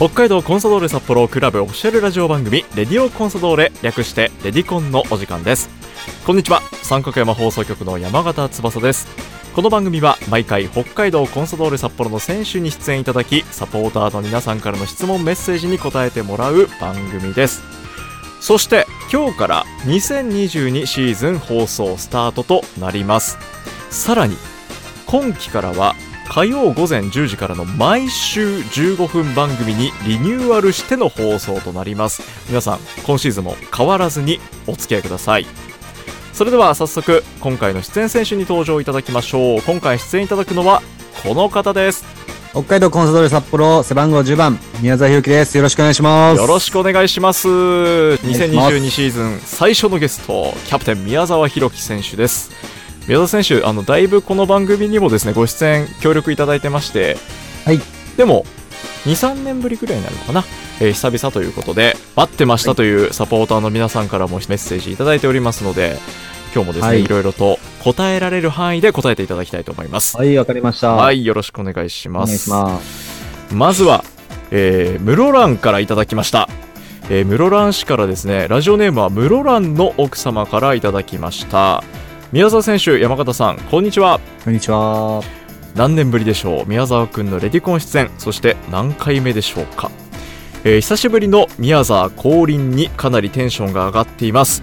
[0.00, 5.68] 北海道コンサドーレ札幌クラブオフィシャルラジオ番組レディオコンサドーレ略してレディコンのお時間です。
[6.24, 6.62] こんにちは。
[6.82, 9.06] 三角山放送局の山形翼です。
[9.54, 17.62] この番組は毎回北海道コンサドーレ札幌の選手に出演いただきサポーターの皆さんからの質問メッセージに答えてもらう番組です。
[18.40, 23.36] そして今日から2022シーズン放送スタートとなります。
[23.90, 24.38] さらに
[25.04, 25.94] 今期からは
[26.30, 32.22] 火曜午前10時からの毎週15分番組にリニューアルしての放送となります。
[32.48, 35.46] 皆さん今シーズンも変わらずにお付き合いください。
[36.32, 39.62] それでは早速今回の出演選手に登場いただきましょう。
[39.62, 40.82] 今回出演いただくのは
[41.24, 42.04] この方です。
[42.52, 45.56] 北海道コンサドーレ札幌背番号10番宮沢裕樹です。
[45.56, 46.40] よろしくお願いします。
[46.40, 47.48] よろしくお願いします。
[47.48, 52.52] 2022シーズン最初のゲストキャプテン宮沢裕樹選手です
[53.08, 57.16] 宮田選手あのだいぶこの番組にもですねご出演協力いただいてまして
[57.64, 57.80] はい。
[58.16, 58.44] でも
[59.04, 60.44] 23年ぶりぐらいになるのかな、
[60.80, 65.96] えー、久々ということで待ってましたというサポーターの皆さんからもメッセージいただいておりますので
[66.54, 70.16] 今日もですね、はい、いろいろと答えられる範囲で答えていただきたいと思います。
[70.16, 70.94] はいわかりました。
[70.94, 72.50] はいよろしくお願いします。
[72.50, 73.54] ます。
[73.54, 74.04] まずは、
[74.50, 76.48] えー、室蘭からいただきました。
[77.08, 81.82] えー、室蘭市からですねラジオネームは室蘭の奥様からいただきました
[82.32, 84.20] 宮沢選手山形さんこんにちは。
[84.44, 85.20] こんにちは。
[85.74, 86.66] 何年ぶりでしょう？
[86.68, 89.90] 宮沢くんのレディコン出演そして何回目でしょうか、
[90.62, 94.62] えー、久しぶりの宮沢降臨にかなりテンションが上がっています。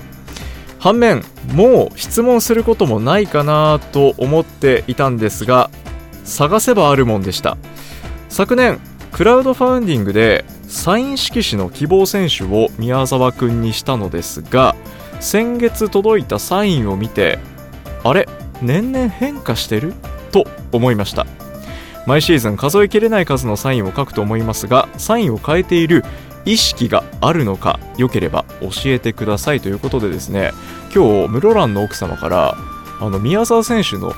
[0.80, 5.70] 反面もう質問することもないかなと思っていたんですが
[6.24, 7.58] 探せばあるもんでした。
[8.30, 8.80] 昨年
[9.12, 14.74] クラウドファウンディングでサイン色紙の希望選手を宮沢くんにしたのですが
[15.20, 17.40] 先月届いたサインを見て
[18.10, 18.28] あれ？
[18.62, 19.94] 年々変化してる？
[20.32, 21.26] と思いました。
[22.06, 26.06] 毎シーズン数えきれない数のサインを書くと思いますがサインを変えている
[26.46, 30.52] 意識があるのかよければ教えてくださいということでですね
[30.96, 32.56] 今日室蘭の奥様から
[33.02, 34.14] あの宮沢選手の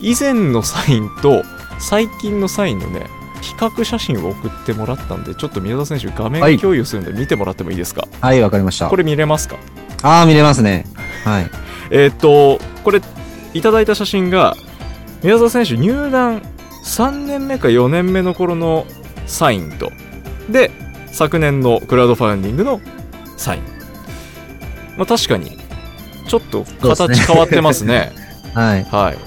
[0.00, 1.44] 以前のサインと
[1.78, 3.06] 最近のサインのね
[3.40, 8.08] 比較写真を送ってもらったんでちょっと宮沢選手画面共有するんで見てもらってもいいですか？
[8.20, 8.88] はいわ、はい、かりました。
[8.88, 9.56] これ見れますか？
[10.02, 10.86] ああ見れますね。
[11.24, 11.50] はい。
[11.92, 13.00] えっとこれ
[13.54, 14.56] いただいた写真が
[15.22, 16.42] 宮沢選手入団
[16.84, 18.86] 3年目か4年目の頃の
[19.26, 19.90] サインと。
[20.50, 20.70] で
[21.12, 22.80] 昨年のクラウドファウンディングの
[23.36, 23.62] サイン、
[24.96, 25.58] まあ、確かに
[26.26, 28.12] ちょっと形変わってますね。
[28.54, 29.18] はい、はい、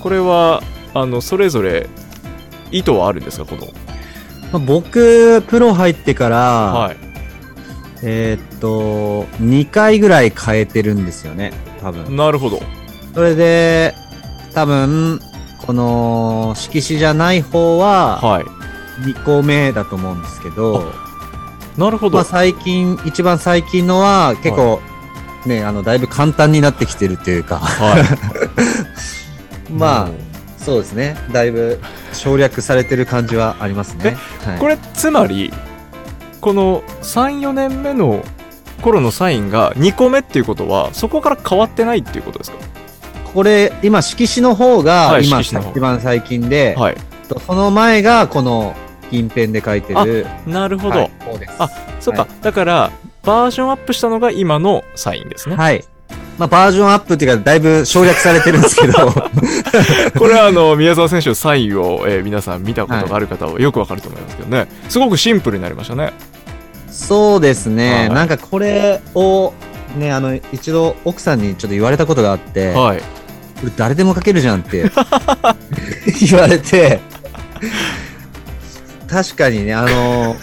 [0.00, 0.62] これは
[0.94, 1.88] あのそれぞれ
[2.70, 3.70] 意図はあるんですかこの、ま
[4.54, 6.96] あ、僕プロ入ってから、はい、
[8.02, 12.16] えー、っと2回ぐらい変えてるんですよね多分。
[12.16, 12.62] なるほど
[13.14, 13.94] それで、
[14.54, 15.20] 多分、
[15.66, 18.44] この、色紙じゃない方は、はい。
[19.02, 20.92] 2個目だと思うんですけど、
[21.76, 22.16] なるほど。
[22.16, 24.78] まあ最近、一番最近のは、結構、は
[25.46, 28.02] い、ね、あの、だいぶ簡単になってきてるというか、はい。
[29.72, 30.08] まあ、
[30.58, 31.16] そうですね。
[31.32, 31.80] だいぶ
[32.12, 34.16] 省略されてる感じはありますね。
[34.44, 35.52] はい、これ、つまり、
[36.40, 38.24] この3、4年目の
[38.82, 42.58] 頃のサインが2個目っていうことは、そこから変わってないっていうことですか？
[43.34, 46.96] これ、今、色紙の方が、今、一番最近で、はい、
[47.46, 48.74] その前が、この、
[49.10, 50.26] 近辺で書いてる。
[50.46, 51.00] なるほど。
[51.00, 51.10] はい、
[51.58, 52.90] あ、そっか、はい、だから、
[53.22, 55.56] バージョンアップしたのが今のサインですね。
[55.56, 55.84] はい。
[56.38, 58.92] まあ、バージョンアップっていうか、だいぶ省略されてるんですけど。
[60.18, 64.66] これは、あの、宮沢選手のサインを、えー、皆さん見たことがある方はよくわかると思いますけどね。
[64.88, 66.12] すごくシンプルになりましたね。
[66.88, 68.08] そうですね。
[68.08, 69.52] なんかこれを、
[69.96, 73.02] ね、あの、一度奥さんにちょっと言われたことがあって、はい。
[73.62, 74.90] これ誰でも書けるじゃんって。
[76.20, 77.00] 言われて。
[79.08, 80.36] 確かにね、あの、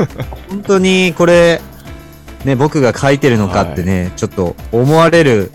[0.49, 1.59] 本当にこれ、
[2.45, 5.51] ね、僕が書いてるのかってね、はい、ちょっと思われる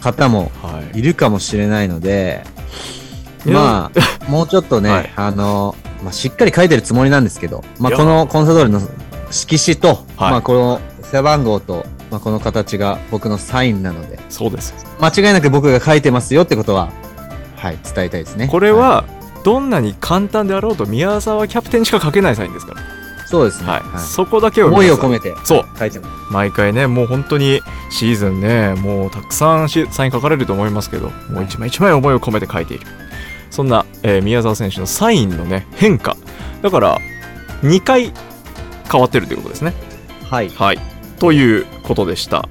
[0.00, 0.50] 方も
[0.92, 1.02] い。
[1.02, 2.42] るかもしれないので、
[3.44, 3.90] はい、ま
[4.26, 8.80] あ、もうちょっとね、はい、あの、まあ、しっかり書いてるつもりなんですけど、まあ、このコンサドーレの
[9.30, 14.74] 色紙と、まあ、この背番号と、まあ、この形が僕のサインなので、そうです。
[15.00, 16.92] 間違いなく僕が書いてますよってことは、
[17.56, 18.48] はい、伝えたいですね。
[18.48, 19.04] これは、
[19.44, 22.80] どんなに簡単であろうと宮沢キャプテンしか書けないサインですから。
[23.26, 23.68] そうですね。
[23.70, 23.80] はい。
[23.80, 25.64] はい、そこだけを思いを込めて、そう。
[25.78, 26.32] 書いてます。
[26.32, 32.86] 毎回ね、もう本当にシーズンね、もうたくさんサイン書かれると思いますけど、もう一枚一枚思いを込めて書いている。
[33.50, 36.14] そんな、えー、宮沢選手のサインのね、変化。
[36.60, 36.98] だから、
[37.62, 38.12] 2回
[38.90, 39.72] 変わってるということですね。
[40.28, 40.50] はい。
[40.50, 40.91] はい。
[41.22, 42.48] ということでした。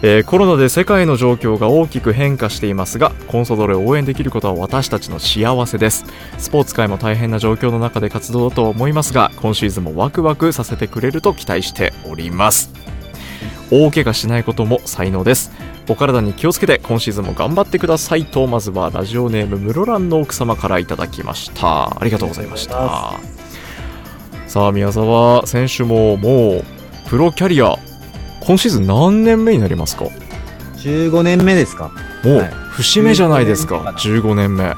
[0.00, 6.04] えー、コロナで世界の状況が大きく変化していますがコンソドレを応援できることは私たちの幸せです。
[6.38, 12.70] スポーツ界も大変な状況の中で活動だと思いますが今シーズンもワクワクさせてくれると期待しております。
[13.72, 15.50] 大怪我しないことも才能です。
[15.88, 22.00] お体に気をつけて今シーズンも頑張ってくださいとまずはラジオネーム室蘭の奥様からいただきました。
[22.00, 23.14] ありがとうございました。
[24.46, 26.64] さあ宮沢選手ももう
[27.08, 27.76] プロキャリア
[28.46, 30.04] 今シーズン何年目になりますか
[30.76, 31.90] ？15年目ですか？
[32.24, 34.64] もう節目じゃないですか、 はい、15年目。
[34.64, 34.74] は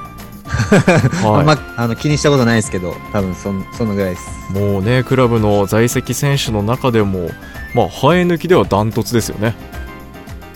[1.43, 1.45] い。
[1.45, 4.29] まあの気にしたことないですけど多分そそのぐらいです。
[4.51, 7.31] もうねクラブの在籍選手の中でも
[7.75, 9.55] まあ生え抜きではダントツですよね。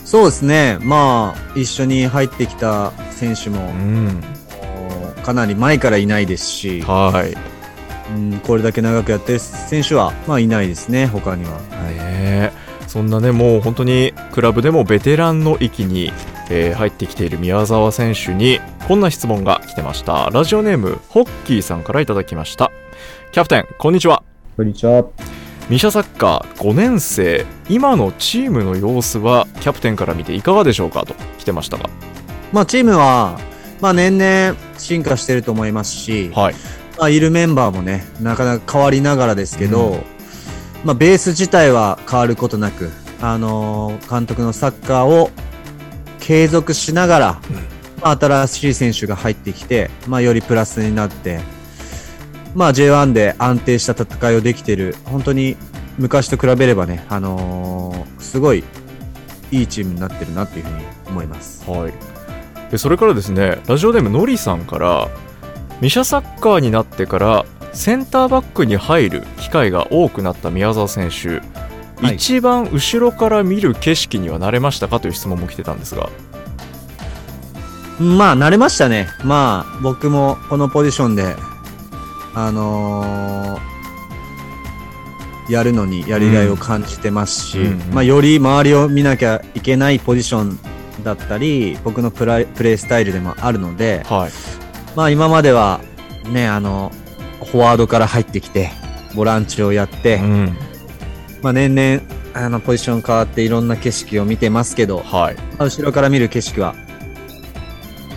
[0.05, 0.79] そうですね。
[0.81, 4.23] まあ一緒に入ってきた選手も、うん、
[5.23, 7.37] かなり前からいないですしはい。
[8.15, 11.51] うん、これだけ長くやってる選手は、まあ、いないですね、他には。
[11.53, 11.59] は
[12.49, 12.53] い
[12.93, 16.13] そんなねもう本当にクラブでもベテランの域に、
[16.51, 20.29] えー、入ってきている宮澤選手にこんな質問が来てました。
[20.29, 22.71] ラジオネームホッキーさんからいただきました。
[23.33, 24.23] キャプテンこんにちは。
[24.59, 25.07] こんにちは。
[25.71, 31.07] ミシャサッカー5年生今のチームの様子はキャプテンから見ていかがでしょうか？
[31.07, 31.89] と来てましたが。
[32.53, 33.41] まあチームは、
[33.81, 36.55] まあ、年々進化していると思いますし、はい。
[36.99, 40.12] まあ、いるメンバーもねなかなか変わりながらですけど、うん
[40.85, 42.91] まあ、ベース自体は変わることなく、
[43.21, 45.31] あのー、監督のサッカーを
[46.19, 47.57] 継続しながら、うん、
[48.03, 51.41] まあ、新しい選手が入ってきて、まあ、よりプラスになって、
[52.55, 55.57] まあ、J1 で安定した戦いをできている、本当に
[55.99, 58.65] 昔と比べればね、あのー、すごい
[59.53, 61.69] いいチームになってるなというふうに思います。
[61.71, 61.93] はい。
[62.71, 65.09] でそれからですね、ラジオネームのりさんから、
[65.81, 71.41] ミシャサッカーになってからセンターバックに入る機会が多くなった宮澤選手、
[72.05, 76.11] はい、一番後ろから見る景色には慣れましたかという質問も来てたんですが。
[77.99, 79.09] まあ慣れましたね。
[79.25, 81.35] まあ僕もこのポジションで
[82.35, 87.67] あのー、やるのにやりがいを感じてますし、うん。
[87.67, 90.59] うんうん、まあ、より周りを見なきゃいけないポジション
[91.05, 94.31] だったり僕のプラプレースタイルでもあるので、はい、
[94.97, 95.81] まあ今までは
[96.31, 96.93] ねあの
[97.45, 98.71] フォワードから入ってきて、
[99.15, 100.57] ボランチをやって、うん、
[101.43, 102.01] まあ、年々、
[102.35, 105.35] あの、ポジション変わっていろんな景色を見てますけど、はい。
[105.35, 106.75] まあ、後ろから見る景色は、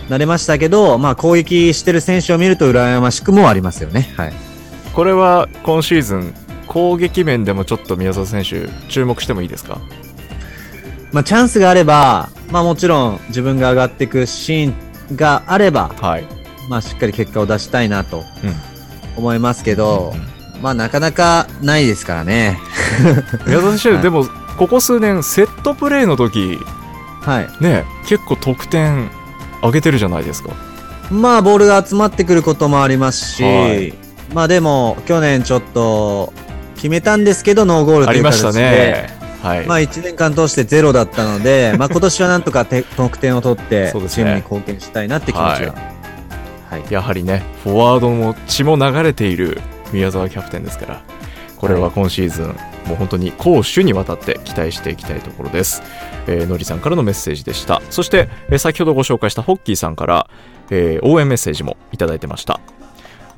[0.08, 4.14] 慣れましたけど、まあ、攻撃してる選手を見ると羨ましくもありますよね。
[4.16, 4.32] はい。
[4.94, 6.32] これは、今シーズン、
[6.68, 9.80] 攻撃面でもちょっと宮澤選手、注目してもいいですか？
[11.12, 16.24] まあ、チャンスがあれば、まあ、もちろん自分が上がっていくシーンがあれば、はい。
[16.68, 18.24] まあ、しっかり結果を出したいなと。
[18.44, 18.76] うん。
[19.16, 20.14] 思いますけど、
[20.62, 22.58] まあなかなかないですからね。
[23.46, 24.26] 宮澤選手、でも
[24.58, 26.58] ここ数年セットプレーの時、
[27.22, 29.10] はい、ね結構得点
[29.62, 30.50] 上げてるじゃないですか。
[31.10, 33.94] まあボールが集まってくることもありますし、はい、
[34.34, 36.32] まあでも去年ちょっと
[36.76, 39.16] 決めたんですけどノーゴールという形で、ね。
[39.42, 45.95] はい、まあ1年間通してゼロだったので、まあ今年はなんとか得点を取って チームに貢献したいなって気持ちが
[46.68, 49.60] はい、やはりねフォワードも血も流れている
[49.92, 51.02] 宮澤キャプテンですから
[51.56, 55.82] これは今シーズン、はい、もう本当に攻守にわたって期待していきたいところです、
[56.26, 57.80] えー、のりさんからのメッセージでした。
[57.90, 60.30] そして、えー、先ほどご紹介したホッキーさんから、
[60.70, 62.60] えー、応援メッセージもいただいてました。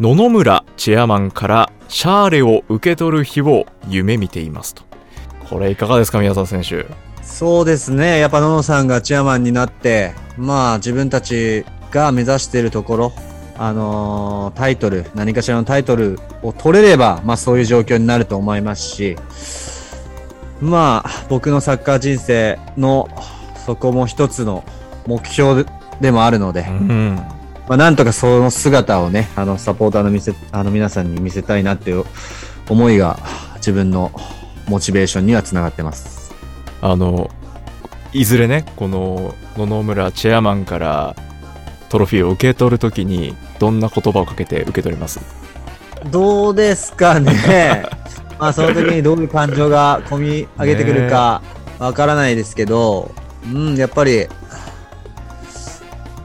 [0.01, 4.83] 野々村チェアマンからシャーレを受け取る日を夢見ていますと。
[5.49, 6.87] これいかがですか宮澤選手。
[7.23, 8.19] そうですね。
[8.19, 13.13] やっぱ野々さんがチェアマンになってまあ自分たちが目指しているところ、
[13.57, 19.17] あのー、タイトル、何かしらのタイトルを取れれば、まあそういう状況になると思いますし、
[20.61, 23.09] まあ僕のサッカー人生の
[23.67, 24.65] そこも一つの
[25.07, 25.65] 目標
[26.01, 27.17] でもあるので、うん、
[27.69, 32.05] まあなんとかその姿をね、あのサポーターの見せ、あの皆さんに見せたいなっていう
[32.69, 33.19] 思いが
[33.57, 34.13] 自分の
[34.69, 36.33] モチベーションにはつながってます。
[36.81, 37.31] あの、
[38.13, 41.17] いずれね、この野々村チェアマンから
[41.89, 45.21] トロフィーを受け取るときにどんな言葉をかけて受け取ります？
[46.11, 47.85] どうですかね
[48.39, 51.43] まあその時にどういう感情が込み上げてくるか
[51.79, 53.11] わからないですけど、
[53.45, 54.27] うん、やっぱり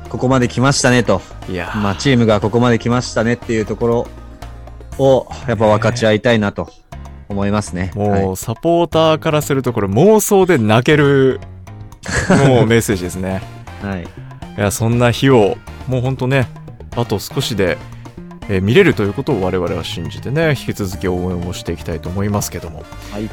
[0.09, 4.07] ここまで来ましたねといやまあチームがここまで来ましたねっていうところ
[4.99, 6.69] をやっぱ分かち合いたいなと
[7.29, 7.91] 思いますね。
[7.95, 11.39] もうサポーターからするとこれ妄想で泣ける
[12.47, 13.41] もうメッセージですね。
[13.81, 14.07] はい。
[14.57, 15.57] いやそんな日を
[15.87, 16.47] もうほんとね
[16.95, 17.77] あと少しで、
[18.49, 23.29] えー、見れるということを我々は信じてね引き続き応援をしていきたいと思いますけども、はい、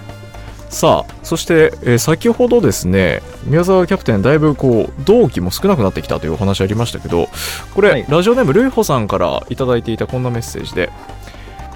[0.71, 7.29] さあそして、えー、先ほどですね宮沢キャプテンだいぶこう同期も少なくなってきたというお話ありましたけど
[7.75, 10.91] これ、はい、ラジオネームルイホさんから頂いていたこんなメッセージで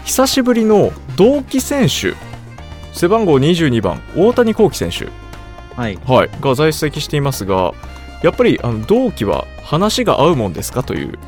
[0.04, 2.14] 久しぶりの同期選手
[2.92, 5.08] 背番号22番大谷幸喜選手、
[5.74, 7.72] はい、はい、が在籍していますが
[8.24, 11.18] やっぱりあの同期は話が合うもんですかという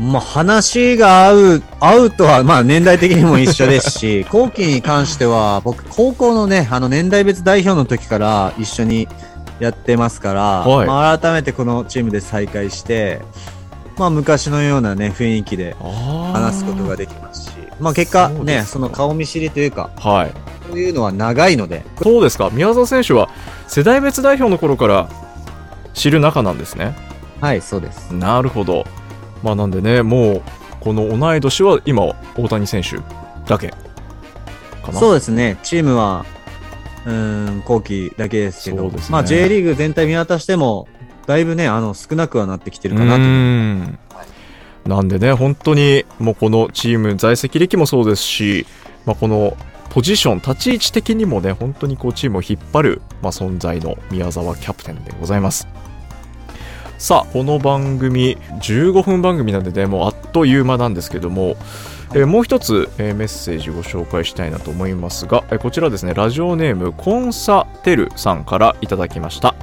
[0.00, 9.08] まあ、話が合う、合うとは、まあ、年代的にも一緒ですし、 後期に関しては、僕、高校のね、あの、年代別代表の時から一緒に
[9.58, 13.22] やってますから、はい、まあ、改めてこのチームで再会して、
[13.96, 15.74] まあ、昔のようなね、雰囲気で
[16.32, 20.32] 話すことができますし、まあ、結果、ね、その顔見知りというか、はい。
[20.70, 21.84] そういうのは長いので。
[22.00, 22.50] そうですか。
[22.52, 23.28] 宮澤選手は、
[23.66, 25.08] 世代別代表の頃から
[25.98, 26.96] 知る仲なんですね。
[27.40, 28.12] はい、そうです。
[28.14, 28.86] なるほど。
[29.42, 30.42] まあ、なんでね、もう
[30.80, 32.04] この同い年は今、
[32.36, 32.98] 大谷選手
[33.46, 34.98] だけかな。
[34.98, 36.24] そうですね、チームは、
[37.04, 40.88] うん、後期だけですけど、ね、まあ、J リーグ全体見渡しても、
[41.26, 43.22] だいぶね、あの少なくはなってきてるかなと。
[43.22, 43.98] うん
[44.86, 48.66] なんでね、本当にもうこのチーム、在籍歴もそうですし、
[49.04, 49.54] まあ、この
[49.90, 55.68] ポジション、立ち位置的にもね、本当にこうチームを引っ張る、まあ、存在の宮沢キャプテンでございます。
[56.98, 61.56] さあこの番組15分番組なんでねもうあっという間なんですけども、
[62.10, 69.54] えー、もう一つ、えー、メッセージご紹介したいなと思いますが、えー、こちらですねラジオネームコンサテルさんからいただきました。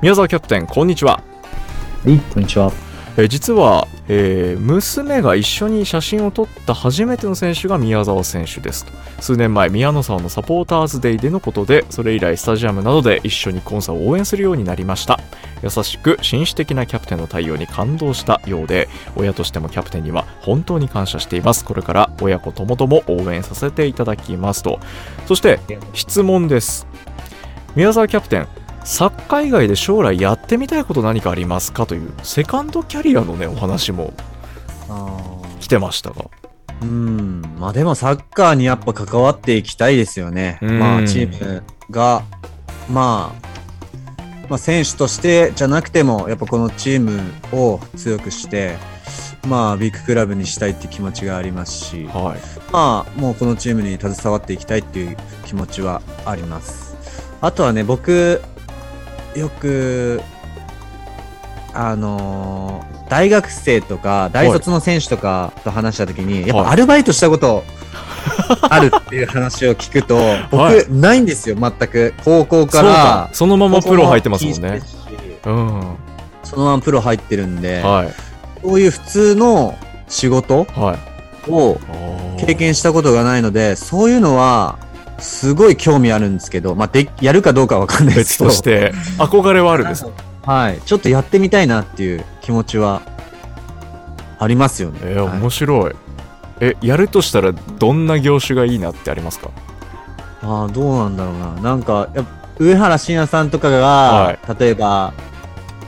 [0.00, 1.22] 宮沢キャプテンこんにちは。
[2.04, 2.85] はいこんにちは。
[3.18, 8.92] え実は、えー、娘が一緒に写真を撮った初めての選手が宮沢選手ですと。
[9.22, 15.18] 数年前宮野沢のサポーターズデイでのことでそれ以来スタジアムなどで一緒にコンサを応援するようになりました。
[15.62, 21.64] 優しく紳士的なキャプテンの対応に感動したようで親としてもキャプテンには本当に感謝しています。
[21.64, 24.78] これから親子ともとも応援させていただきますと。
[25.26, 25.58] そして
[25.94, 26.86] 質問です。
[27.74, 28.48] 宮沢キャプテン
[28.86, 34.14] サッカー以外で将来やってみたいこと何かありますかというセカンドキャリアのねお話も
[35.60, 36.26] 来てましたが。
[36.82, 37.42] うん。
[37.58, 40.58] まあでもサッカーにやっぱ関わっていきたいですよね。
[40.62, 42.22] まあチームが
[42.88, 43.46] まあ
[44.48, 47.20] まあ、選手としてじゃなくてもやっぱこのチーム
[47.52, 48.76] を強くして
[49.48, 56.96] まあビッグクラブにしたいって気持ちがありますし、はい、まあもうこのチームに携わっていきたいっていう気持ちはあります。
[57.40, 58.40] あとはね僕
[59.36, 60.20] よく、
[61.74, 67.64] あのー、大学生とか、大卒の選手とかと話したときに、やっぱアルバイトしたこと
[68.62, 70.16] あるっていう話を聞くと、
[70.50, 72.14] 僕、はい、ないんですよ、全く。
[72.24, 73.38] 高校からそ。
[73.38, 74.80] そのままプロ入ってますもんね。
[75.44, 75.96] うん。
[76.42, 78.14] そのままプロ入ってるんで、はい、
[78.62, 79.76] そういう普通の
[80.08, 80.66] 仕事
[81.48, 81.78] を
[82.38, 84.78] 経験したことがないので、そういうのは、
[85.18, 88.50] すごい興味あるんですけど、まあ、でやるかどうかわかんないですけど。
[88.50, 90.06] として 憧れはあるんです。
[90.44, 90.80] はい。
[90.84, 93.02] ちょっとやってみたいなっていう気持ちは
[94.38, 94.98] ありますよね。
[95.02, 95.92] えー、面白い。
[96.60, 99.50] え、やるとしたらどんな業種がいいなってありますか？
[100.42, 101.70] ああ、どうなんだろうな。
[101.70, 102.08] なんか、
[102.58, 105.12] 上原慎也さんとかが、はい、例えば、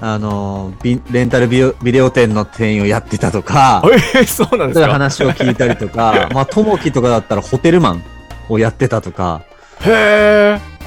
[0.00, 3.82] あのビ、レンタルビビデオ店の店員をやってたとか、
[4.14, 4.88] えー、そうなんですか？
[4.92, 8.02] 話を聞いたりとか、 まあ、ともきとかだったらホテルマン
[8.48, 9.42] をやってたとか。
[9.80, 10.78] へえ。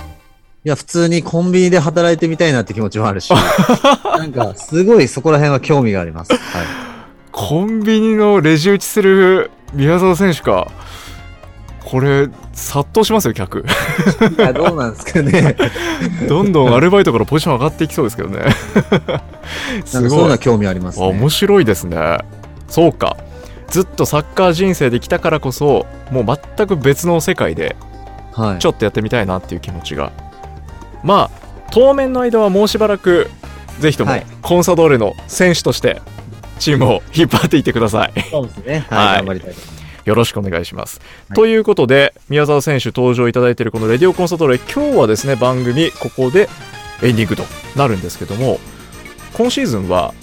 [0.63, 3.32] いや、普通にコンビニで働いてみたいなって気持ちもあるし、
[4.06, 6.34] なんか、すごいそこら辺は興味があります。
[6.34, 6.41] はい。
[7.32, 10.68] コンビニのレジ打ちする宮沢選手か。
[11.84, 13.65] これ、殺到しますよ、客。
[14.38, 15.56] いや、どうなんですかね。
[16.30, 18.46] どんどんアルバイトからポジション上がっていきそうですけどね。
[19.86, 20.30] すごい。
[20.30, 21.08] な興味ありますね。
[21.08, 22.20] 面白いですね。
[22.68, 23.18] そうか。
[23.72, 26.25] ずっとサッカー人生で来たからこそもう
[26.58, 27.75] 全く別の世界で
[28.60, 30.13] ちょっとやってみたいなっていう気持ちが、はい、
[31.04, 33.30] まあ当面の間はもうしばらく
[33.80, 34.12] ぜひとも
[34.42, 36.01] コンサドーレの選手として
[36.60, 38.13] チームを引っ張っていってください。
[38.30, 38.86] そうですね。
[38.90, 39.56] はい、頑張りたい
[40.06, 41.00] よろしくお願いします。
[41.30, 46.50] はい、ということで、宮沢選手登場いただいているこのレディオコンサドーレ、今日はですね、番組、ここで
[47.01, 47.44] エンディングと
[47.75, 48.60] なるんですけども、
[49.34, 50.13] 今シーズンは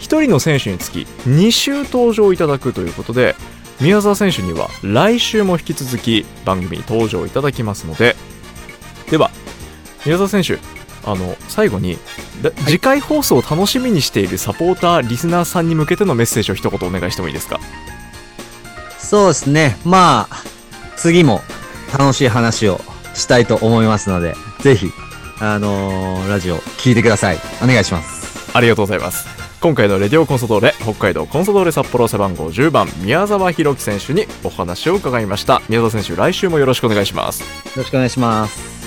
[0.00, 3.36] 1人の選手につき2週登場いただくということで
[3.80, 8.16] 宮澤選手には来週も引き続き番組に登場いただきますので。
[9.10, 9.30] では
[10.06, 10.58] 宮澤選手
[11.04, 11.98] あの最後に、
[12.42, 17.58] はい、次回放送を楽しみにしているサポーターリスナーさんに向けてのメッセージを一言お願いしてもいいですか？
[18.98, 19.76] そうですね。
[19.84, 20.42] まあ
[20.96, 21.42] 次も
[21.92, 22.80] 楽しい話を
[23.14, 24.90] したいと思いますのでぜひ
[25.40, 27.38] あのー、ラジオ聞いてください。
[27.62, 28.56] お願いします。
[28.56, 35.60] ありがとうございます今回のレディオコンソドーレ北海道コンソドーレ札幌背番号10番宮澤宏樹選手にお話を伺いました。
[35.68, 37.42] 宮澤選手来週もよろしくお願いします。
[37.42, 38.79] よろしくお願いします。